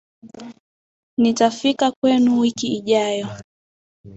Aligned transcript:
Nitafika 1.19 1.91
kwenu 1.91 2.39
wiki 2.39 2.67
ijayo 2.75 3.27